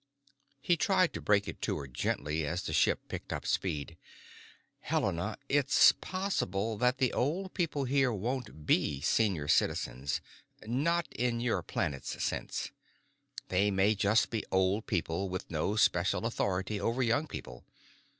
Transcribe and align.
He 0.61 0.77
tried 0.77 1.13
to 1.13 1.21
break 1.21 1.47
it 1.47 1.61
to 1.61 1.77
her 1.77 1.85
gently 1.85 2.43
as 2.43 2.63
the 2.63 2.73
ship 2.73 3.07
picked 3.07 3.31
up 3.31 3.45
speed. 3.45 3.97
"Helena, 4.79 5.37
it's 5.47 5.91
possible 5.91 6.75
that 6.79 6.97
the 6.97 7.13
old 7.13 7.53
people 7.53 7.83
here 7.83 8.11
won't 8.11 8.65
be 8.65 8.99
Senior 9.01 9.47
Citizens—not 9.47 11.07
in 11.13 11.39
your 11.39 11.61
planet's 11.61 12.23
sense. 12.23 12.71
They 13.49 13.69
may 13.69 13.93
just 13.93 14.31
be 14.31 14.43
old 14.51 14.87
people, 14.87 15.29
with 15.29 15.51
no 15.51 15.75
special 15.75 16.25
authority 16.25 16.79
over 16.81 17.03
young 17.03 17.27
people. 17.27 17.63